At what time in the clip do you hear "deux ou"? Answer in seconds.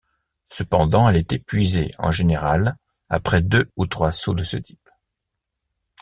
3.43-3.85